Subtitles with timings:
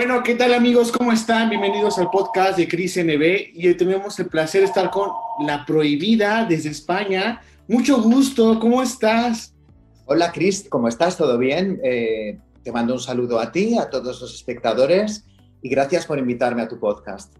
[0.00, 0.90] Bueno, ¿qué tal amigos?
[0.90, 1.50] ¿Cómo están?
[1.50, 5.10] Bienvenidos al podcast de Cris NB y hoy tenemos el placer de estar con
[5.46, 7.42] La Prohibida desde España.
[7.68, 9.54] Mucho gusto, ¿cómo estás?
[10.06, 11.18] Hola Cris, ¿cómo estás?
[11.18, 11.78] ¿Todo bien?
[11.84, 15.26] Eh, te mando un saludo a ti, a todos los espectadores
[15.60, 17.36] y gracias por invitarme a tu podcast.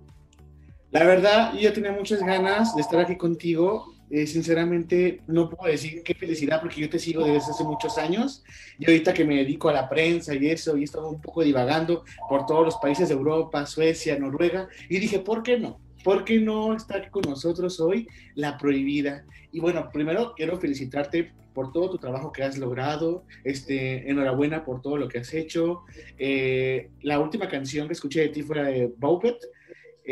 [0.90, 6.02] La verdad, yo tenía muchas ganas de estar aquí contigo eh, sinceramente no puedo decir
[6.02, 8.42] qué felicidad porque yo te sigo desde hace muchos años
[8.78, 11.42] y ahorita que me dedico a la prensa y eso y he estado un poco
[11.42, 15.78] divagando por todos los países de Europa, Suecia, Noruega y dije, ¿por qué no?
[16.02, 19.24] ¿Por qué no está con nosotros hoy la prohibida?
[19.52, 23.24] Y bueno, primero quiero felicitarte por todo tu trabajo que has logrado.
[23.44, 25.82] Este, enhorabuena por todo lo que has hecho.
[26.18, 28.88] Eh, la última canción que escuché de ti fue la de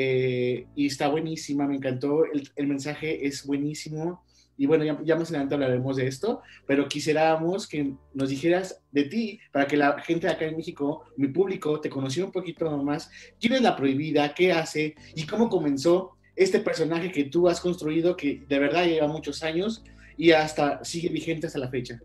[0.00, 4.22] eh, y está buenísima, me encantó, el, mensaje es buenísimo.
[4.56, 9.04] Y bueno, ya, ya, más adelante hablaremos de esto, pero quisiéramos que nos dijeras de
[9.04, 13.10] ti, para que la gente acá en México, mi público, te conociera un poquito más.
[13.40, 14.32] ¿Quién es la prohibida?
[14.34, 14.94] ¿Qué hace?
[15.16, 19.82] ¿Y cómo comenzó este personaje que tú has construido, que de verdad lleva muchos años
[20.16, 22.00] y hasta sigue vigente hasta la fecha?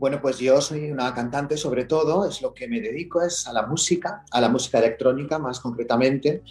[0.00, 3.52] Bueno, pues yo soy una cantante sobre todo, es lo que me dedico, es a
[3.52, 6.42] la música, a la música electrónica más concretamente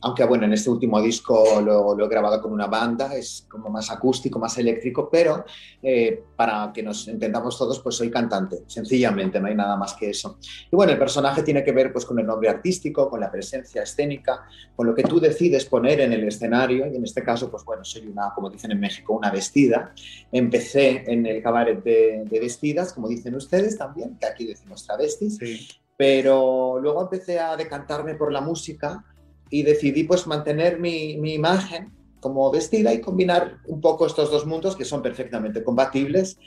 [0.00, 3.68] aunque bueno, en este último disco lo, lo, he grabado con una banda, es como
[3.68, 5.44] más acústico, más eléctrico, pero
[5.82, 10.10] eh, para que nos entendamos todos, pues soy cantante, sencillamente, no hay nada más que
[10.10, 10.38] eso.
[10.70, 13.82] Y bueno, el personaje tiene que ver pues con el nombre artístico, con la presencia
[13.82, 14.44] escénica,
[14.76, 17.84] con lo que tú decides poner en el escenario, y en este caso, pues bueno,
[17.84, 19.92] soy una, como dicen en México, una vestida.
[20.30, 25.36] Empecé en el cabaret de, de vestidas, como dicen ustedes también, que aquí decimos travestis,
[25.36, 25.68] sí.
[25.96, 29.04] pero luego empecé a decantarme por la música,
[29.50, 34.46] y decidí pues mantener mi, mi, imagen como vestida y combinar un poco estos dos
[34.46, 36.38] mundos que son perfectamente compatibles,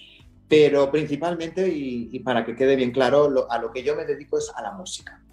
[0.51, 4.51] pero principalmente, y, para que quede bien claro, a lo que yo me dedico es
[4.53, 5.23] a la música.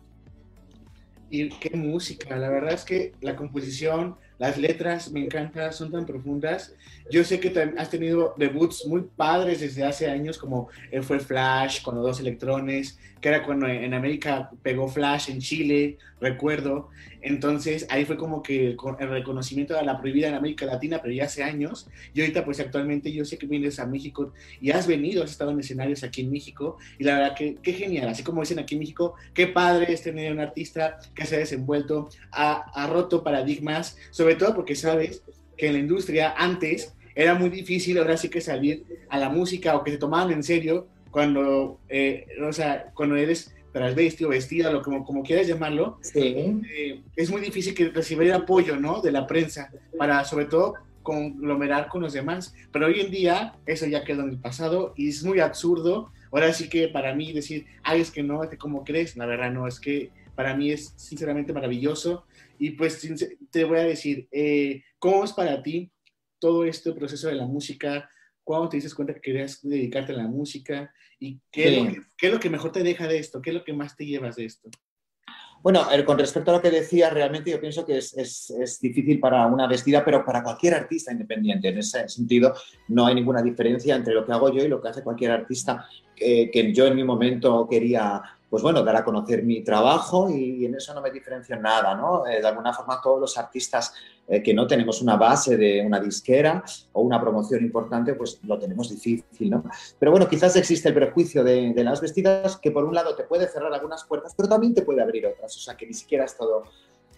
[1.28, 6.06] Y qué música, la verdad es que la composición, las letras me encantan, son tan
[6.06, 6.75] profundas.
[7.10, 10.69] Yo sé que has tenido debuts muy padres desde hace años, como
[11.03, 16.91] fue Flash, cuando dos electrones, que era cuando en América pegó Flash en Chile, recuerdo.
[17.21, 21.25] Entonces ahí fue como que el reconocimiento de la prohibida en América Latina, pero ya
[21.25, 21.88] hace años.
[22.15, 25.50] Y ahorita pues actualmente yo sé que vienes a México y has venido, has estado
[25.50, 26.76] en escenarios aquí en México.
[26.99, 30.03] Y la verdad que qué genial, así como dicen aquí en México, qué padre es
[30.03, 35.22] tener un artista que se ha desenvuelto, ha, ha roto paradigmas, sobre todo porque sabes
[35.56, 39.76] que en la industria antes era muy difícil ahora sí que salir a la música
[39.76, 44.70] o que se tomaban en serio cuando, eh, o sea, cuando eres transvesti o vestida,
[44.70, 46.20] lo como, como quieras llamarlo, sí.
[46.70, 49.00] eh, es muy difícil que recibir apoyo, ¿no?
[49.00, 52.54] De la prensa para, sobre todo, conglomerar con los demás.
[52.72, 56.12] Pero hoy en día eso ya quedó en el pasado y es muy absurdo.
[56.30, 59.16] Ahora sí que para mí decir, ay, es que no, ¿cómo crees?
[59.16, 62.24] La verdad no, es que para mí es sinceramente maravilloso.
[62.58, 63.06] Y pues
[63.50, 65.91] te voy a decir, eh, ¿cómo es para ti
[66.38, 68.10] todo este proceso de la música?
[68.44, 70.92] ¿Cuándo te dices cuenta que querías dedicarte a la música?
[71.19, 71.69] ¿Y qué, sí.
[71.69, 73.41] es lo que, qué, es lo que, mejor te deja de esto?
[73.41, 74.70] ¿Qué es lo que más te llevas de esto?
[75.60, 79.19] Bueno, con respecto a lo que decía, realmente yo pienso que es, es, es, difícil
[79.19, 81.69] para una vestida, pero para cualquier artista independiente.
[81.69, 82.54] En ese sentido,
[82.88, 85.84] no hay ninguna diferencia entre lo que hago yo y lo que hace cualquier artista
[86.16, 90.64] eh, que yo en mi momento quería pues bueno, dar a conocer mi trabajo y
[90.64, 92.26] en eso no me diferencio nada, ¿no?
[92.26, 93.92] Eh, de alguna forma todos los artistas
[94.26, 98.58] eh, que no tenemos una base de una disquera o una promoción importante, pues lo
[98.58, 99.64] tenemos difícil, ¿no?
[99.98, 103.47] Pero bueno, quizás existe el prejuicio de, las vestidas que por un lado te puede
[103.48, 106.37] cerrar algunas puertas, pero también te puede abrir otras, o sea que ni siquiera es
[106.37, 106.64] todo,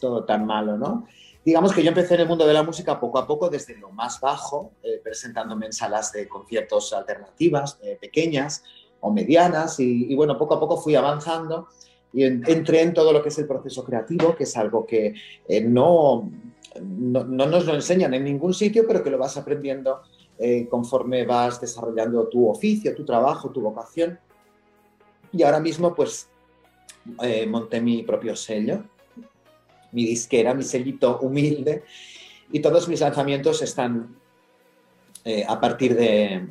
[0.01, 1.07] todo tan malo, ¿no?
[1.45, 3.91] Digamos que yo empecé en el mundo de la música poco a poco, desde lo
[3.91, 8.63] más bajo, eh, presentándome en salas de conciertos alternativas, pequeñas,
[9.01, 11.69] o medianas y, bueno, poco a poco fui avanzando
[12.13, 15.15] y en, entré en todo lo que es el proceso creativo, que es algo que
[15.49, 16.31] eh, no,
[16.83, 20.03] no, no, nos lo enseñan en ningún sitio, pero que lo vas aprendiendo
[20.39, 24.19] eh, conforme vas desarrollando tu oficio, tu trabajo, tu vocación.
[25.33, 26.29] Y ahora mismo pues
[27.23, 28.85] eh, monté mi propio sello,
[29.93, 31.85] mi disquera, mi sellito humilde,
[32.53, 34.17] y todos mis lanzamientos están
[35.47, 36.49] a partir de,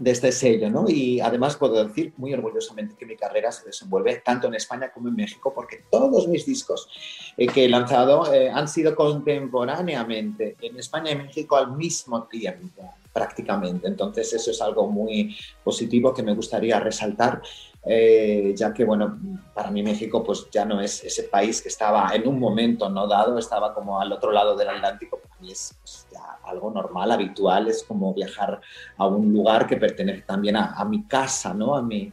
[0.00, 0.86] de este sello, ¿no?
[0.88, 5.08] Y además puedo decir muy orgullosamente que mi carrera se desenvuelve tanto en España como
[5.08, 6.88] en México porque todos mis discos
[7.36, 12.94] eh, que he lanzado eh, han sido contemporáneamente en España y México al mismo tiempo
[13.12, 13.88] prácticamente.
[13.88, 17.42] Entonces eso es algo muy positivo que me gustaría resaltar,
[17.84, 19.18] eh, ya que, bueno,
[19.52, 23.06] para mí México pues ya no es ese país que estaba en un momento no
[23.06, 26.06] dado, estaba como al otro lado del Atlántico, para mí es pues,
[26.44, 28.60] algo normal, habitual, es como viajar
[28.96, 31.74] a un lugar que pertenece también a, a mi casa, ¿no?
[31.76, 32.12] A mi,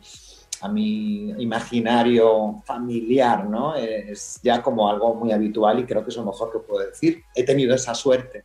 [0.62, 3.76] a mi imaginario familiar, ¿no?
[3.76, 7.24] Es ya como algo muy habitual y creo que es lo mejor que puedo decir.
[7.36, 8.44] He tenido esa suerte.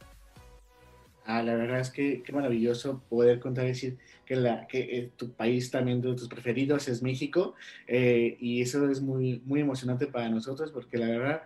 [1.24, 3.96] Ah, la verdad es que qué maravilloso poder contar decir
[4.26, 7.54] que, la, que eh, tu país también de tus preferidos es México
[7.86, 11.42] eh, y eso es muy, muy emocionante para nosotros porque la verdad,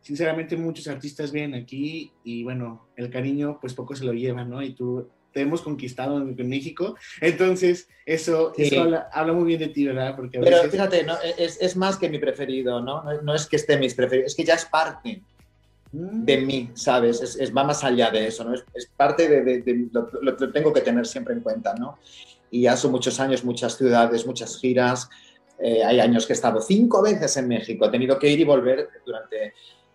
[0.00, 4.62] sinceramente muchos artistas vienen aquí y bueno, el cariño pues poco se lo llevan, ¿no?
[4.62, 6.96] Y tú te hemos conquistado en, México.
[7.20, 8.52] Entonces, eso,
[9.12, 10.16] habla, muy bien de ti, ¿verdad?
[10.16, 13.04] Porque Pero fíjate, no, es, es, más que mi preferido, ¿no?
[13.22, 13.34] ¿no?
[13.34, 15.22] es que esté mis preferidos, es que ya es parte
[15.92, 16.24] mm.
[16.24, 17.20] de mí, ¿sabes?
[17.20, 18.54] Es, va más allá de eso, ¿no?
[18.54, 21.98] Es, parte de, lo, que tengo que tener siempre en cuenta, ¿no?
[22.50, 25.08] Y ya son muchos años, muchas ciudades, muchas giras.
[25.62, 28.44] Eh, hay años que he estado cinco veces en México, he tenido que ir y
[28.44, 29.52] volver durante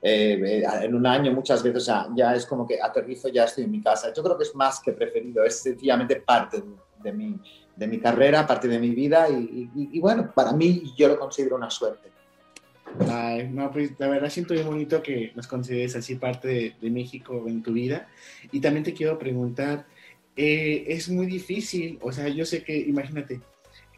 [0.08, 3.82] eh, en un año muchas veces ya es como que aterrizo, ya estoy en mi
[3.82, 4.14] casa.
[4.14, 6.62] Yo creo que es más que preferido, es sencillamente parte
[7.02, 7.40] de, mi,
[7.76, 11.72] de mi carrera, parte de mi vida y, bueno, para mí yo lo considero una
[11.72, 12.12] suerte.
[13.10, 17.44] Ay, no, pues la verdad siento muy bonito que nos consideres así parte de, México
[17.48, 18.08] en tu vida.
[18.52, 19.88] Y también te quiero preguntar,
[20.36, 23.42] eh, es muy difícil, o sea, yo sé que, imagínate,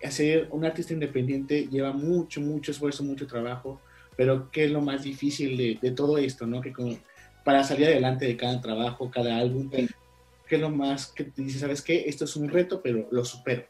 [0.01, 3.81] hacer un artista independiente lleva mucho, mucho esfuerzo, mucho trabajo
[4.17, 6.59] pero ¿qué es lo más difícil de, de todo esto, no?
[6.59, 6.73] Que
[7.45, 11.61] para salir adelante de cada trabajo, cada álbum, ¿qué es lo más que te dices,
[11.61, 12.03] sabes qué?
[12.07, 13.63] Esto es un reto, pero lo supero.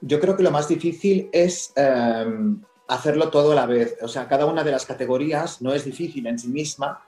[0.00, 3.96] Yo creo que lo más difícil es em, hacerlo todo a la vez.
[4.02, 7.02] O sea, cada una de las categorías no es difícil en sí misma,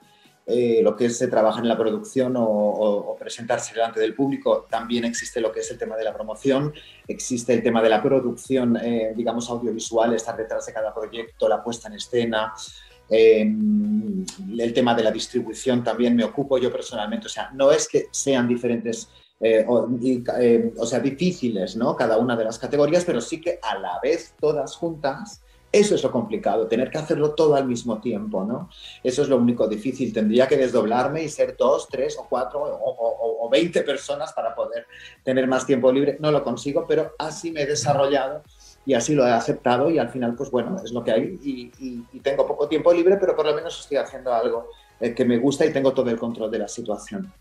[0.47, 4.67] eh, lo que se trabaja en la producción o, presentarse delante del público.
[4.69, 6.71] También existe lo que es el tema de la promoción,
[7.07, 11.63] existe el tema de la producción, eh, digamos, audiovisual, estar detrás de cada proyecto, la
[11.63, 12.53] puesta en escena.
[13.09, 14.23] Em,
[14.59, 17.25] el tema de la distribución también me ocupo yo personalmente.
[17.25, 19.09] O sea, no es que sean diferentes
[19.39, 19.89] eh, o,
[20.77, 21.95] o, sea, difíciles, ¿no?
[21.95, 25.41] Cada una de las categorías, pero sí que a la vez todas juntas
[25.79, 28.69] eso es lo complicado, tener que hacerlo todo al mismo tiempo, ¿no?
[29.03, 30.13] Eso es lo único difícil.
[30.13, 34.87] Tendría que desdoblarme y ser dos, tres o cuatro o, veinte personas para poder
[35.23, 36.17] tener más tiempo libre.
[36.19, 38.41] No lo consigo, pero así me he desarrollado
[38.85, 42.19] y así lo he aceptado y al final, pues bueno, es lo que hay y,
[42.19, 44.69] tengo poco tiempo libre, pero por lo menos estoy haciendo algo
[44.99, 47.31] eh, que me gusta y tengo todo el control de la situación.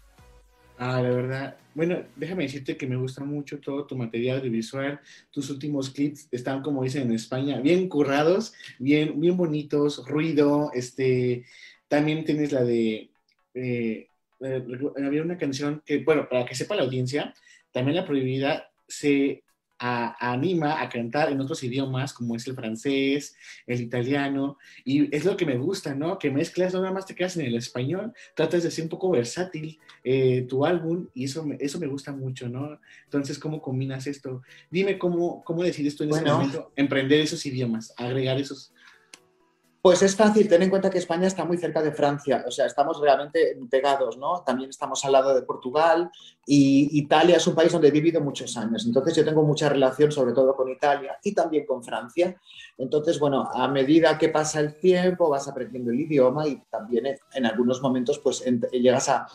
[0.86, 1.56] Ah, la verdad.
[1.74, 5.00] Bueno, déjame decirte que me gusta mucho todo tu material audiovisual.
[5.30, 10.70] Tus últimos clips están, como dicen en España, bien currados, bien, bien bonitos, ruido.
[10.74, 11.46] Este,
[11.88, 13.08] también tienes la de.
[13.54, 14.08] Eh,
[14.40, 14.66] eh,
[15.02, 17.32] había una canción que, bueno, para que sepa la audiencia,
[17.72, 19.42] también la prohibida se
[19.86, 23.36] anima a cantar en otros idiomas, como es el francés,
[23.66, 26.18] el italiano, y es lo que me gusta, ¿no?
[26.18, 29.10] Que mezclas, no nada más te quedas en el español, tratas de ser un poco
[29.10, 32.80] versátil eh, tu álbum, y eso, eso me gusta mucho, ¿no?
[33.04, 34.42] Entonces, ¿cómo combinas esto?
[34.70, 38.72] Dime cómo, cómo decides tú en ese momento emprender esos idiomas, agregar esos,
[39.84, 42.64] pues es fácil, ten en cuenta que España está muy cerca de Francia, o sea,
[42.64, 44.42] estamos realmente pegados, ¿no?
[44.42, 46.10] También estamos al lado de Portugal
[46.46, 50.10] y Italia es un país donde he vivido muchos años, entonces yo tengo mucha relación
[50.10, 52.34] sobre todo con Italia y también con Francia.
[52.78, 57.44] Entonces, bueno, a medida que pasa el tiempo vas aprendiendo el idioma y también en
[57.44, 58.42] algunos momentos pues
[58.72, 59.26] llegas a,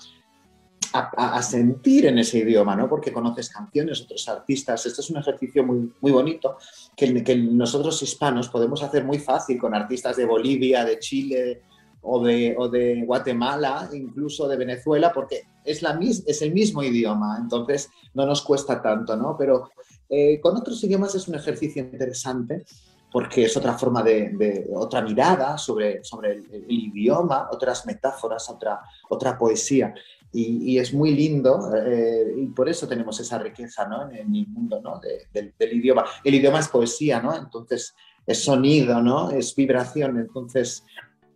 [0.93, 2.89] a, sentir en ese idioma, ¿no?
[2.89, 4.85] Porque conoces canciones, otros artistas.
[4.85, 6.57] Esto es un ejercicio muy, muy bonito
[6.95, 11.61] que, que nosotros hispanos podemos hacer muy fácil con artistas de Bolivia, de Chile
[12.01, 17.37] o de, o de Guatemala, incluso de Venezuela, porque es, la, es el mismo idioma,
[17.39, 19.35] entonces no nos cuesta tanto, ¿no?
[19.37, 19.69] Pero
[20.09, 22.65] eh, con otros idiomas es un ejercicio interesante
[23.11, 29.37] porque es otra forma de, otra mirada sobre, sobre el, idioma, otras metáforas, otra, otra
[29.37, 29.93] poesía
[30.31, 34.09] y, es muy lindo eh, y por eso tenemos esa riqueza ¿no?
[34.11, 34.99] en, el mundo ¿no?
[35.33, 36.05] del idioma.
[36.23, 37.35] El idioma es poesía, ¿no?
[37.35, 39.31] entonces es sonido, ¿no?
[39.31, 40.83] es vibración, entonces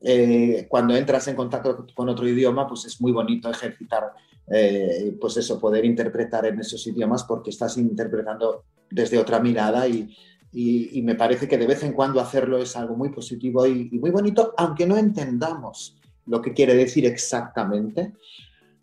[0.01, 4.11] eh, cuando entras en contacto con otro idioma, pues es muy bonito ejercitar,
[4.51, 10.15] eh, pues eso, poder interpretar en esos idiomas porque estás interpretando desde otra mirada y,
[10.53, 13.99] y, me parece que de vez en cuando hacerlo es algo muy positivo y, y
[13.99, 18.13] muy bonito, aunque no entendamos lo que quiere decir exactamente,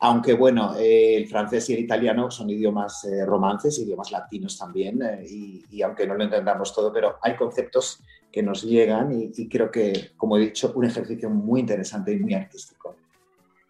[0.00, 5.00] aunque bueno, eh, el francés y el italiano son idiomas eh, romances, idiomas latinos también,
[5.02, 5.26] eh,
[5.70, 8.00] y, aunque no lo entendamos todo, pero hay conceptos
[8.32, 12.32] que nos llegan y, creo que, como he dicho, un ejercicio muy interesante y muy
[12.32, 12.96] artístico.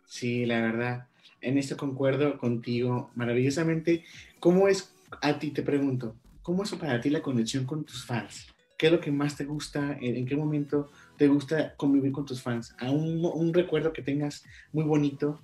[0.06, 1.06] Sí, la verdad,
[1.40, 4.04] en esto concuerdo contigo maravillosamente.
[4.38, 4.92] ¿Cómo es,
[5.22, 8.46] a ti te pregunto, cómo es para ti la conexión con tus fans?
[8.80, 9.98] ¿Qué es lo que más te gusta?
[10.00, 12.74] ¿En, qué momento te gusta convivir con tus fans?
[12.78, 14.42] ¿A un, un recuerdo que tengas
[14.72, 15.38] muy bonito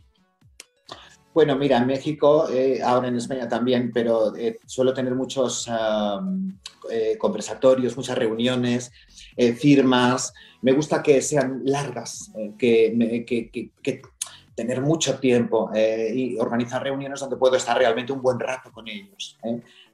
[1.34, 5.70] Bueno, mira, en México, eh, ahora en España también, pero eh, suelo tener muchos
[6.90, 8.90] eh, conversatorios, muchas reuniones,
[9.58, 10.32] firmas.
[10.62, 14.02] Me gusta que sean largas, que, que,
[14.54, 19.38] tener mucho tiempo y organizar reuniones donde puedo estar realmente un buen rato con ellos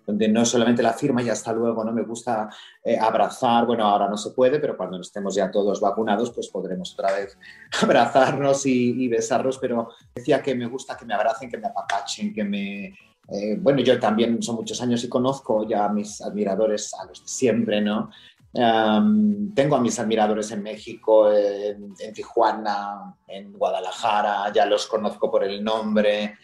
[0.06, 1.92] donde no solamente la firma y hasta luego, ¿no?
[1.92, 2.49] Me gusta
[2.82, 6.92] eh, abrazar, bueno, ahora no se puede, pero cuando estemos ya todos vacunados, pues podremos
[6.94, 7.38] otra vez
[7.82, 12.44] abrazarnos y, besarnos, pero decía que me gusta que me abracen, que me apapachen, que
[12.44, 12.94] me...
[13.28, 17.23] Eh, bueno, yo también son muchos años y conozco ya a mis admiradores, a los
[17.23, 18.11] de siempre, ¿no?
[18.54, 25.42] tengo a mis admiradores en México, en, en Tijuana, en Guadalajara, ya los conozco por
[25.42, 26.37] el nombre.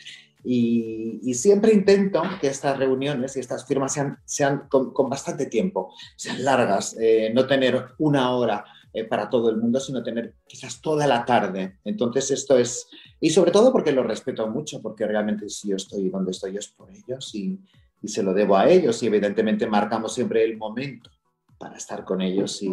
[0.45, 6.45] Y, siempre intento que estas reuniones y estas firmas sean, sean con, bastante tiempo, sean
[6.45, 11.07] largas, eh, no tener una hora eh, para todo el mundo, sino tener quizás toda
[11.07, 11.79] la tarde.
[11.85, 12.89] Entonces esto es,
[13.21, 16.69] y sobre todo porque lo respeto mucho, porque realmente si yo estoy donde estoy es
[16.69, 17.59] por ellos y,
[18.03, 21.11] y se lo debo a ellos y evidentemente marcamos siempre el momento
[21.59, 22.73] para estar con ellos y,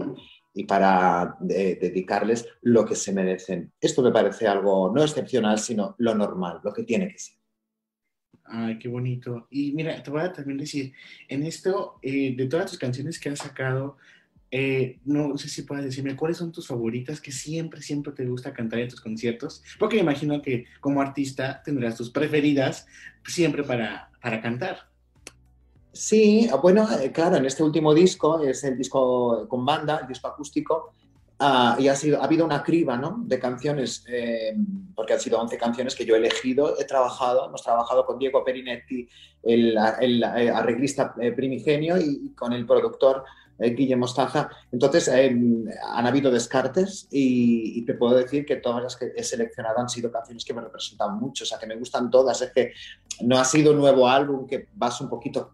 [0.56, 3.74] y para dedicarles lo que se merecen.
[3.80, 7.36] Esto me parece algo no excepcional, sino lo normal, lo que tiene que ser.
[8.44, 9.48] Ay, qué bonito.
[9.50, 10.94] Y mira, te voy a también decir,
[11.28, 13.98] en esto, eh, de todas tus canciones que has sacado,
[14.52, 18.54] eh, no sé si puedes decirme cuáles son tus favoritas que siempre, siempre te gusta
[18.54, 22.88] cantar en tus conciertos, porque me imagino que como artista tendrás tus preferidas
[23.26, 24.90] siempre para, para cantar.
[25.92, 30.28] Sí, bueno, eh, claro, en este último disco, es el disco con banda, el disco
[30.28, 30.94] acústico,
[31.38, 33.18] Ah, y ha, sido, ha habido una criba ¿no?
[33.26, 34.56] de canciones, eh,
[34.96, 38.44] porque han sido 11 canciones que yo he elegido, he trabajado, hemos trabajado con Diego
[38.44, 39.10] Perinetti,
[39.44, 43.26] el, el, eh, arreglista eh, primigenio, y con el productor
[43.58, 44.50] Guillermo Mostaza.
[44.72, 49.80] Entonces, han habido descartes y, y, te puedo decir que todas las que he seleccionado
[49.80, 52.42] han sido canciones que me representan mucho, o sea, que me gustan todas.
[52.42, 52.74] Es que
[53.22, 55.54] no ha sido un nuevo álbum que vas un poquito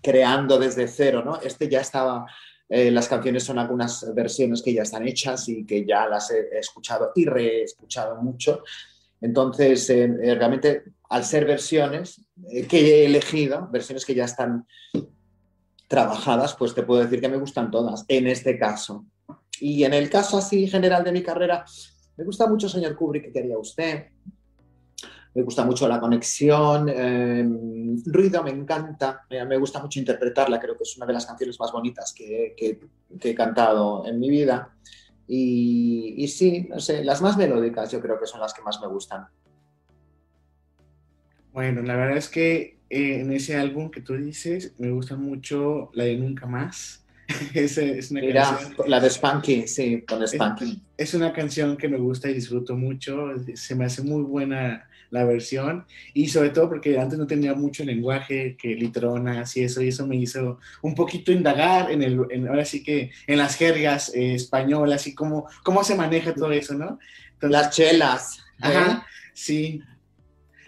[0.00, 1.40] creando desde cero, ¿no?
[1.40, 2.24] Este ya estaba
[2.68, 6.58] eh, las canciones son algunas versiones que ya están hechas y que ya las he
[6.58, 8.62] escuchado y reescuchado mucho.
[9.20, 12.24] Entonces, eh, eh, realmente, al ser versiones
[12.68, 14.66] que he elegido, versiones que ya están
[15.88, 19.06] trabajadas, pues te puedo decir que me gustan todas, en este caso.
[19.60, 21.64] Y en el caso así general de mi carrera,
[22.16, 24.08] me gusta mucho Señor Kubrick, que quería usted,
[25.34, 30.82] me gusta mucho la conexión, em, ruido me encanta, me, gusta mucho interpretarla, creo que
[30.82, 34.74] es una de las canciones más bonitas que, he cantado en mi vida.
[35.26, 38.88] Y, sí, no sé, las más melódicas yo creo que son las que más me
[38.88, 39.26] gustan.
[41.52, 45.90] Bueno, la verdad es que eh, en ese álbum que tú dices, me gusta mucho
[45.92, 47.04] la de Nunca Más.
[47.54, 50.82] es, una canción, la de Spanky, sí, con Spanky.
[50.96, 53.28] Es, es, una canción que me gusta y disfruto mucho.
[53.54, 57.84] Se me hace muy buena la versión y sobre todo porque antes no tenía mucho
[57.84, 62.18] lenguaje, que litronas y eso, y eso me hizo un poquito indagar en el,
[62.48, 66.74] ahora sí que en las jergas eh, españolas y cómo, cómo se maneja todo eso,
[66.74, 66.98] ¿no?
[67.40, 68.38] las chelas.
[68.60, 69.80] Ajá, sí.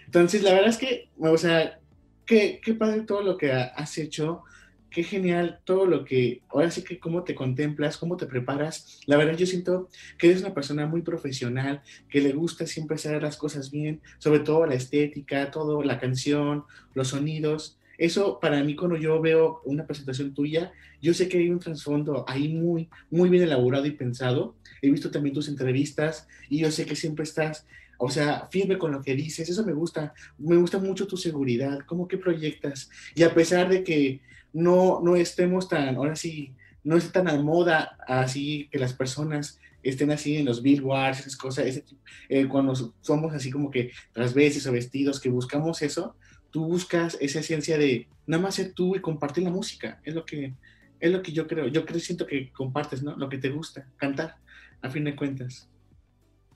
[0.05, 1.79] Entonces, la verdad es que, o sea,
[2.25, 4.43] qué, qué padre todo lo que has hecho
[4.91, 8.99] qué genial todo lo que, ahora sí que cómo te contemplas, cómo te preparas.
[9.07, 13.21] La verdad yo siento que eres una persona muy profesional, que le gusta siempre hacer
[13.23, 17.77] las cosas bien, sobre todo la estética, todo, la canción, los sonidos.
[17.97, 22.25] Eso para mí cuando yo veo una presentación tuya, yo sé que hay un trasfondo
[22.27, 24.55] ahí muy, muy bien elaborado y pensado.
[24.81, 27.65] He visto también tus entrevistas y yo sé que siempre estás
[28.03, 31.81] o sea, firme con lo que dices, eso me gusta, me gusta mucho tu seguridad,
[31.85, 32.89] cómo que proyectas.
[33.13, 34.21] Y a pesar de que
[34.53, 36.53] no, no estemos tan, ahora sí,
[36.83, 41.35] no esté tan a moda así que las personas estén así en los billboards, esas
[41.35, 41.85] cosas, ese,
[42.29, 46.15] eh, cuando somos así como que tras veces o vestidos, que buscamos eso,
[46.51, 50.25] tú buscas esa esencia de nada más ser tú y compartir la música, es lo
[50.25, 50.53] que,
[50.99, 53.15] es lo que yo creo, yo creo, siento que compartes, ¿no?
[53.15, 54.35] Lo que te gusta, cantar,
[54.81, 55.67] a fin de cuentas.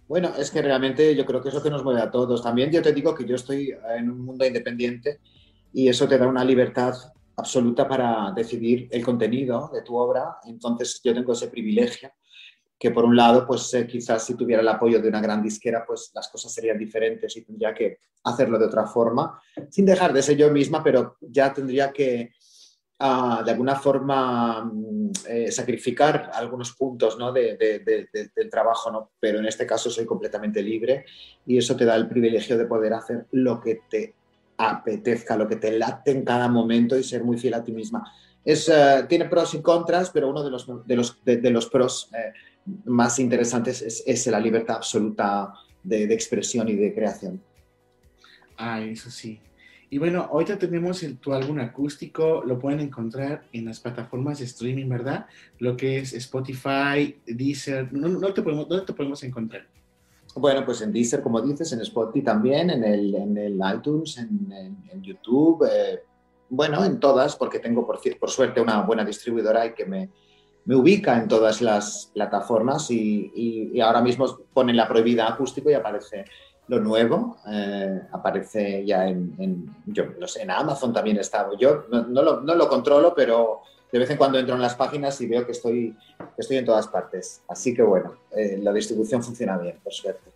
[0.07, 2.43] Bueno, es que realmente yo creo que es lo que nos mueve a todos.
[2.43, 5.19] También yo te digo que yo estoy en un mundo independiente
[5.73, 6.93] y eso te da una libertad
[7.37, 10.37] absoluta para decidir el contenido de tu obra.
[10.45, 12.11] Entonces yo tengo ese privilegio
[12.77, 15.85] que por un lado, pues eh, quizás si tuviera el apoyo de una gran disquera,
[15.85, 20.21] pues las cosas serían diferentes y tendría que hacerlo de otra forma, sin dejar de
[20.21, 22.33] ser yo misma, pero ya tendría que
[22.99, 27.31] ah, de alguna forma mm, eh, sacrificar algunos puntos ¿no?
[27.31, 27.55] de,
[28.35, 29.11] del trabajo, ¿no?
[29.19, 31.05] pero en este caso soy completamente libre
[31.45, 34.15] y eso te da el privilegio de poder hacer lo que te
[34.57, 38.11] apetezca, lo que te late en cada momento y ser muy fiel a ti misma.
[38.43, 42.09] Es, eh, tiene pros y contras, pero uno de los, de los, de, los pros
[42.13, 42.33] eh,
[42.85, 47.41] más interesantes es, la libertad absoluta de, de, expresión y de creación.
[48.57, 49.39] Ah, eso sí.
[49.89, 54.45] Y bueno, ahorita tenemos el, tu álbum acústico, lo pueden encontrar en las plataformas de
[54.45, 55.27] streaming, ¿verdad?
[55.59, 59.67] Lo que es Spotify, Deezer, ¿no, no te podemos, ¿dónde te podemos encontrar?
[60.35, 64.51] Bueno, pues en Deezer, como dices, en Spotify también, en el, en el iTunes, en,
[64.91, 66.03] en, YouTube, eh,
[66.49, 70.09] bueno, en todas, porque tengo por, por, suerte una buena distribuidora y que me,
[70.65, 75.73] me ubica en todas las plataformas y, y, ahora mismo ponen la prohibida acústico y
[75.73, 76.25] aparece
[76.67, 81.47] lo nuevo, eh, aparece ya en, en, yo no sé, en Amazon también está.
[81.57, 83.61] Yo no, no, lo, no lo controlo, pero
[83.95, 86.65] de vez en cuando entro en las páginas y veo que estoy, que estoy en
[86.65, 87.41] todas partes.
[87.47, 90.31] Así que bueno, eh, la distribución funciona bien, por suerte.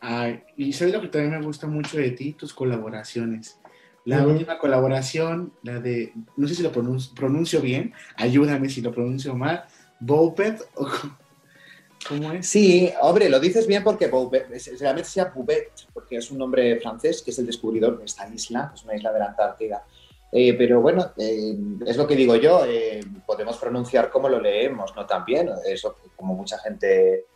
[0.00, 3.60] Ay, y sabes lo que también me gusta mucho de ti, tus colaboraciones.
[4.04, 4.32] La uh -huh.
[4.32, 9.36] última colaboración, la de, no sé si lo pronuncio, pronuncio bien, ayúdame si lo pronuncio
[9.36, 9.66] mal,
[10.00, 10.60] Bopet,
[12.08, 12.48] ¿cómo es?
[12.48, 14.48] Sí, hombre, lo dices bien porque Bopet,
[14.80, 18.26] realmente se llama Bouvet, porque es un nombre francés, que es el descubridor de esta
[18.34, 19.84] isla, es una isla de la Antártida.
[20.36, 24.92] Eh, pero bueno, eh, es lo que digo yo, eh, podemos pronunciar como lo leemos,
[24.96, 25.06] ¿no?
[25.06, 27.26] También, eso como mucha gente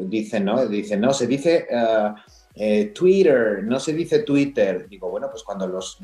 [0.00, 0.66] dice, ¿no?
[0.66, 4.86] Dice, no, se dice uh, Twitter, no se dice Twitter.
[4.88, 5.98] Digo, bueno, pues cuando los,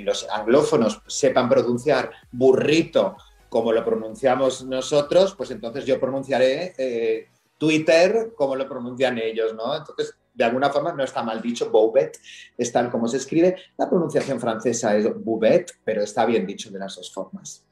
[0.00, 3.16] los anglófonos sepan pronunciar burrito
[3.48, 9.76] como lo pronunciamos nosotros, pues entonces yo pronunciaré Twitter como lo pronuncian ellos, ¿no?
[9.76, 12.16] Entonces, de alguna forma no está mal dicho, Boubet,
[12.56, 13.56] es tal como se escribe.
[13.76, 17.66] La pronunciación francesa es Boubet, pero está bien dicho de las dos formas.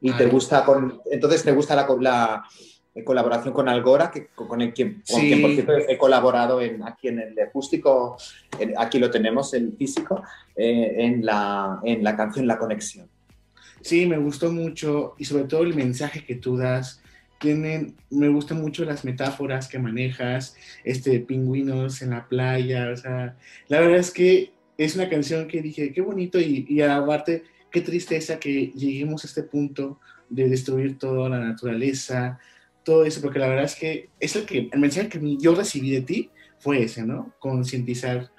[0.00, 0.16] Y Ay.
[0.16, 5.02] te gusta, con, entonces te gusta la, la colaboración con Algora, que, con, el, quien,
[5.06, 5.26] con sí.
[5.28, 8.16] quien, por cierto, he colaborado en, aquí en el acústico,
[8.58, 10.22] en, aquí lo tenemos, el físico,
[10.56, 13.06] eh, en, la, en la canción La Conexión.
[13.82, 17.01] Sí, me gustó mucho y sobre todo el mensaje que tú das
[17.42, 23.36] tienen, me gustan mucho las metáforas que manejas, este, pingüinos en la playa, o sea,
[23.68, 27.80] la verdad es que es una canción que dije, qué bonito y, y aparte, qué
[27.80, 29.98] tristeza que lleguemos a este punto
[30.30, 32.38] de destruir toda la naturaleza,
[32.84, 35.90] todo eso, porque la verdad es que es el, que, el mensaje que yo recibí
[35.90, 37.34] de ti fue ese, ¿no?
[37.38, 38.30] Concientizar.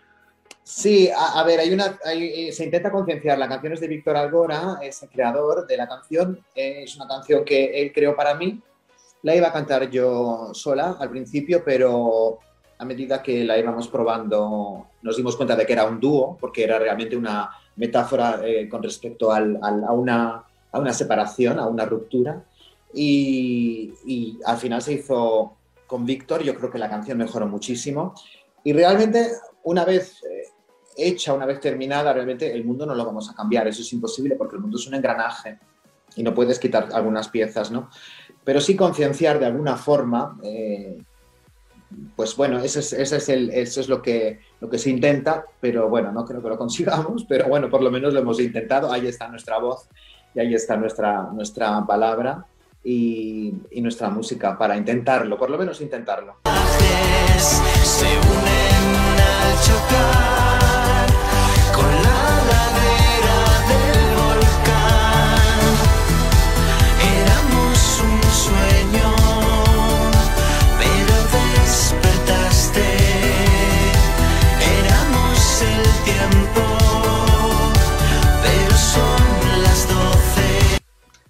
[0.63, 3.37] Sí, a, a, ver, hay una, hay, se intenta concienciar.
[3.37, 6.39] La canción es de Víctor Algora, es el creador de la canción.
[6.55, 8.61] Es una canción que él creó para mí,
[9.23, 12.39] la iba a cantar yo sola al principio, pero
[12.77, 16.63] a medida que la íbamos probando nos dimos cuenta de que era un dúo, porque
[16.63, 22.43] era realmente una metáfora eh, con respecto a, una, a, una, separación, a una ruptura.
[22.93, 25.57] Y, y, al final se hizo
[25.87, 28.13] con Víctor, yo creo que la canción mejoró muchísimo.
[28.63, 29.31] Y realmente
[29.63, 30.47] una vez eh,
[30.95, 34.35] hecha, una vez terminada, realmente el mundo no lo vamos a cambiar, eso es imposible
[34.35, 35.59] porque el mundo es un engranaje
[36.15, 37.89] y no puedes quitar algunas piezas, ¿no?
[38.43, 41.01] Pero sí concienciar de alguna forma, eh,
[42.15, 45.45] pues bueno, eso es, eso es, el, eso es lo, que, lo que se intenta,
[45.59, 48.91] pero bueno, no creo que lo consigamos, pero bueno, por lo menos lo hemos intentado,
[48.91, 49.87] ahí está nuestra voz
[50.35, 52.45] y ahí está nuestra, nuestra palabra
[52.83, 56.37] y, y nuestra música para intentarlo, por lo menos intentarlo.
[57.37, 60.42] Se unen al chocar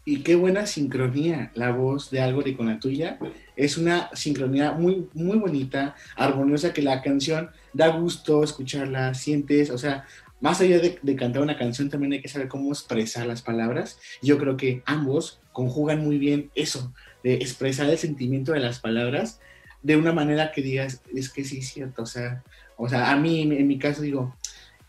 [0.05, 3.17] Y qué buena sincronía la voz de Algori con la tuya.
[3.55, 9.77] Es una sincronía muy, muy bonita, armoniosa, que la canción da gusto escucharla, sientes, o
[9.77, 10.05] sea,
[10.41, 13.97] más allá de, de, cantar una canción, también hay que saber cómo expresar las palabras.
[14.21, 19.39] Yo creo que ambos conjugan muy bien eso, de expresar el sentimiento de las palabras
[19.83, 22.41] de una manera que digas, es que sí es cierto, o sea,
[22.77, 24.35] o sea a mí, en mi caso, digo,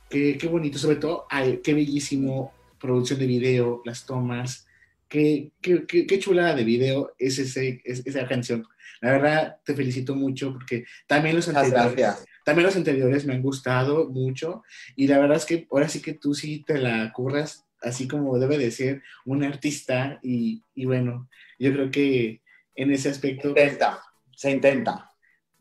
[0.09, 4.67] qué, qué bonito, sobre todo, ay, qué bellísimo producción de video, las tomas,
[5.09, 8.67] qué, qué, qué, qué chulada de video es, ese, es esa canción.
[9.01, 12.25] La verdad, te felicito mucho porque también los anteriores, Gracias.
[12.45, 14.63] también los anteriores me han gustado mucho
[14.97, 18.39] y la verdad es que ahora sí que tú sí te la curras así como
[18.39, 22.41] debe de ser un artista y, y bueno, yo creo que
[22.75, 23.55] en ese aspecto...
[23.55, 24.03] Se intenta,
[24.35, 25.11] se intenta.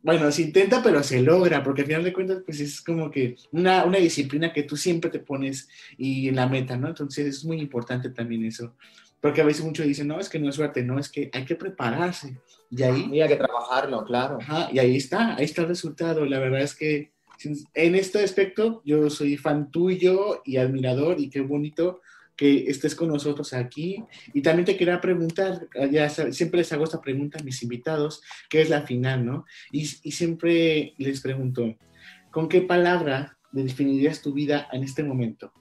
[0.01, 3.35] Bueno, se intenta, pero se logra, porque al final de cuentas, pues es como que
[3.51, 6.89] una, una disciplina que tú siempre te pones y en la meta, ¿no?
[6.89, 8.75] Entonces es muy importante también eso.
[9.23, 11.45] Porque a veces muchos dicen, no, es que no es suerte, no, es que hay
[11.45, 12.37] que prepararse.
[12.69, 13.07] Y ahí...
[13.09, 14.37] Y hay que trabajarlo, claro.
[14.41, 16.25] Ajá, y ahí está, ahí está el resultado.
[16.25, 17.13] La verdad es que
[17.73, 22.01] en este aspecto yo soy fan tuyo y admirador y qué bonito
[22.35, 24.03] que estés con nosotros aquí.
[24.33, 28.61] Y también te quería preguntar, ya siempre les hago esta pregunta a mis invitados, que
[28.61, 29.45] es la final, ¿no?
[29.71, 31.77] Y, y siempre les pregunto,
[32.29, 35.53] ¿con qué palabra definirías tu vida en este momento?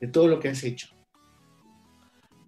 [0.00, 0.97] De todo lo que has hecho.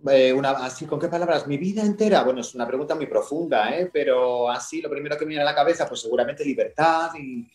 [0.09, 1.47] Eh, una, así, ¿con qué palabras?
[1.47, 2.23] Mi vida entera.
[2.23, 3.91] Bueno, es una pregunta muy profunda, ¿eh?
[3.93, 7.47] pero así, lo primero que me viene a la cabeza, pues seguramente libertad y,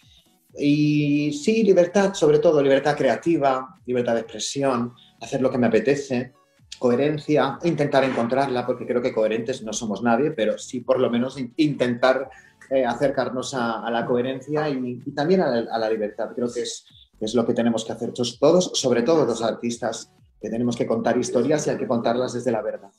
[0.58, 6.34] y sí, libertad, sobre todo libertad creativa, libertad de expresión, hacer lo que me apetece,
[6.78, 11.38] coherencia, intentar encontrarla, porque creo que coherentes no somos nadie, pero sí por lo menos
[11.58, 12.30] intentar
[12.70, 16.30] eh, acercarnos a, la coherencia y, también a la, libertad.
[16.36, 16.86] Creo que es,
[17.20, 20.12] es lo que tenemos que hacer todos, sobre todo los artistas,
[20.50, 22.92] tenemos que contar historias y hay que contarlas desde la verdad.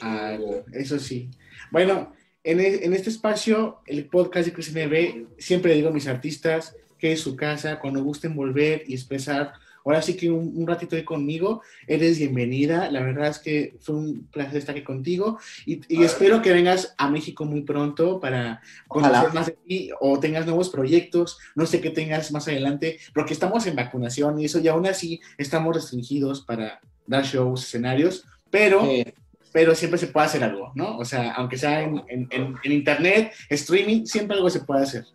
[0.00, 0.36] Ah,
[0.72, 1.30] eso sí.
[1.70, 2.52] Bueno, e,
[2.84, 7.20] en, este espacio, el podcast de Cris NB, siempre digo a mis artistas que es
[7.20, 9.52] su casa, cuando gusten volver y expresar.
[9.86, 12.90] Ahora sí que un, ratito ahí conmigo, eres bienvenida.
[12.90, 17.08] La verdad es que fue un placer estar aquí contigo y, espero que vengas a
[17.08, 21.38] México muy pronto para conocer más de ti o tengas nuevos proyectos.
[21.54, 25.20] No sé qué tengas más adelante, porque estamos en vacunación y eso, y aún así
[25.38, 28.82] estamos restringidos para dar shows, escenarios, pero
[29.52, 30.98] pero siempre se puede hacer algo, ¿no?
[30.98, 32.28] O sea, aunque sea en,
[32.64, 35.06] internet, streaming, siempre algo se puede hacer.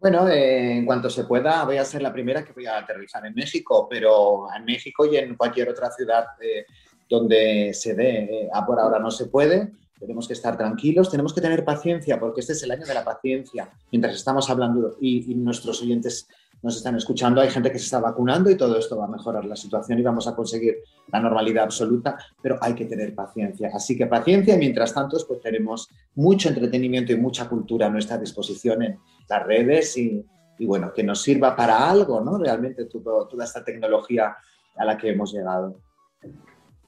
[0.00, 3.26] Bueno, eh, en cuanto se pueda, voy a ser la primera que voy a aterrizar
[3.26, 6.66] en México, pero en México y en cualquier otra ciudad eh,
[7.08, 11.40] donde se dé, eh, por ahora no se puede, tenemos que estar tranquilos, tenemos que
[11.40, 13.68] tener paciencia, porque este es el año de la paciencia.
[13.90, 16.28] Mientras estamos hablando y nuestros oyentes
[16.62, 19.44] nos están escuchando, hay gente que se está vacunando y todo esto va a mejorar
[19.44, 20.78] la situación y vamos a conseguir
[21.12, 23.70] la normalidad absoluta, pero hay que tener paciencia.
[23.72, 28.82] Así que paciencia mientras tanto pues tenemos mucho entretenimiento y mucha cultura a nuestra disposición
[28.82, 30.24] en las redes y,
[30.60, 32.38] bueno, que nos sirva para algo, ¿no?
[32.38, 34.36] Realmente toda esta tecnología
[34.76, 35.80] a la que hemos llegado.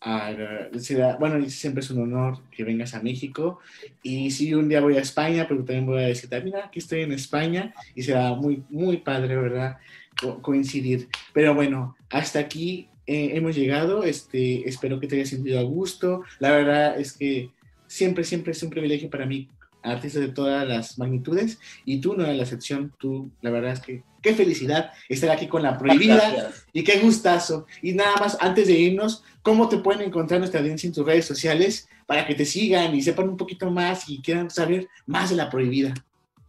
[0.02, 3.60] Bueno, siempre es un honor que vengas a México.
[4.02, 7.02] Y si un día voy a España, pero también voy a decir, mira, aquí estoy
[7.02, 9.78] en España y será muy, muy padre, ¿verdad?
[10.42, 11.08] coincidir.
[11.32, 14.04] Pero bueno, hasta aquí eh, hemos llegado.
[14.04, 16.22] Este, espero que te hayas sentido a gusto.
[16.38, 17.50] La verdad es que
[17.86, 19.48] siempre, siempre es un privilegio para mí
[19.83, 23.81] artistas de todas las magnitudes y tú no eres la excepción, tú la verdad es
[23.81, 27.66] que qué felicidad estar aquí con la prohibida y qué gustazo.
[27.83, 31.25] Y nada más, antes de irnos, ¿cómo te pueden encontrar nuestra audiencia en tus redes
[31.25, 35.37] sociales para que te sigan y sepan un poquito más y quieran saber más de
[35.37, 35.95] la prohibida?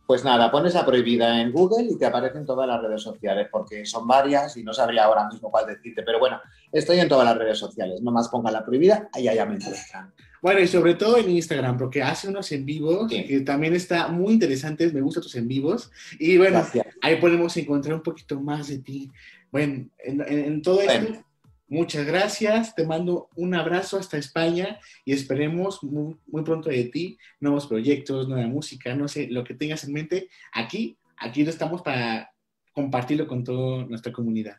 [0.05, 3.85] Pues nada, pones la prohibida en Google y te aparecen todas las redes sociales, porque
[3.85, 7.37] son varias y no sabría ahora mismo cuál decirte, pero bueno, estoy en todas las
[7.37, 10.13] redes sociales, nomás ponga la prohibida y allá me encuentran.
[10.41, 14.33] Bueno, y sobre todo en Instagram, porque hace unos en vivos que también está muy
[14.33, 14.91] interesante.
[14.91, 15.91] Me gustan tus en vivos.
[16.17, 16.65] Y bueno,
[17.01, 19.11] ahí podemos encontrar un poquito más de ti.
[19.51, 21.23] Bueno, en, todo esto,
[21.67, 22.73] muchas gracias.
[22.73, 28.27] Te mando un abrazo hasta España y esperemos muy, muy pronto de ti nuevos proyectos,
[28.27, 30.27] nueva música, no sé, lo que tengas en mente.
[30.53, 32.31] Aquí, aquí estamos para
[32.73, 34.57] compartirlo con toda nuestra comunidad.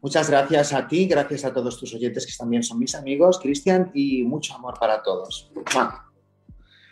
[0.00, 3.90] Muchas gracias a ti, gracias a todos tus oyentes que también son mis amigos, Cristian,
[3.94, 5.50] y mucho amor para todos.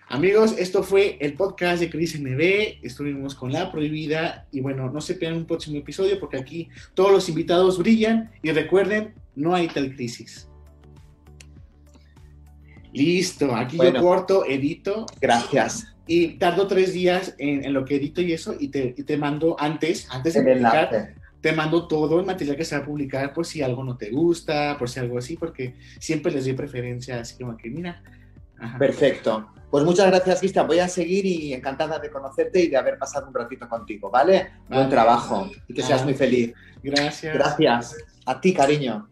[0.09, 2.85] Amigos, esto fue el podcast de Cris NB.
[2.85, 4.47] Estuvimos con La Prohibida.
[4.51, 8.31] Y bueno, no se pierdan un próximo episodio porque aquí todos los invitados brillan.
[8.43, 10.49] Y recuerden, no hay tal crisis.
[12.93, 15.07] Listo, aquí yo corto, edito.
[15.21, 15.95] Gracias.
[16.07, 18.55] Y tardo tres días en, lo que edito y eso.
[18.59, 22.77] Y te, te mando antes, antes de publicar te mando todo el material que se
[22.77, 26.33] va a publicar por si algo no te gusta, por si algo así, porque siempre
[26.33, 28.03] les doy preferencia, así como que mira.
[28.79, 29.49] Perfecto.
[29.71, 30.67] Pues muchas gracias, Cristian.
[30.67, 34.53] Voy a seguir y encantada de conocerte y de haber pasado un ratito contigo, ¿vale?
[34.69, 36.55] Buen trabajo y que seas muy feliz.
[36.83, 37.35] Gracias.
[37.35, 37.97] Gracias.
[38.25, 39.09] A ti, cariño.